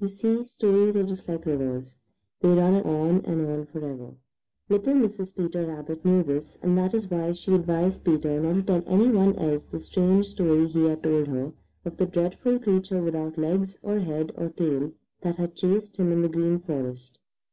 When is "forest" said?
16.58-17.20